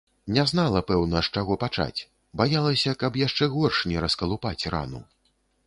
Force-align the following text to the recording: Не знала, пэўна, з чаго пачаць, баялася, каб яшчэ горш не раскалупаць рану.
Не 0.35 0.43
знала, 0.51 0.79
пэўна, 0.91 1.21
з 1.27 1.37
чаго 1.39 1.57
пачаць, 1.65 1.99
баялася, 2.43 2.95
каб 3.05 3.21
яшчэ 3.25 3.51
горш 3.59 3.85
не 3.93 3.97
раскалупаць 4.07 4.59
рану. 4.77 5.07